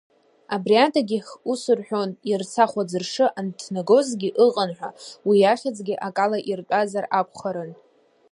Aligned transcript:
Абри 0.55 0.75
адагьых, 0.85 1.27
ус 1.51 1.61
рҳәон 1.77 2.09
Иарцахә 2.29 2.77
аӡыршы 2.81 3.25
анҭнагозгьы 3.39 4.29
ыҟан 4.45 4.69
ҳәа, 4.77 4.89
уи 5.27 5.49
ахьӡгьы 5.51 5.95
акала 6.07 6.39
иртәазар 6.51 7.05
акәхарын… 7.19 7.71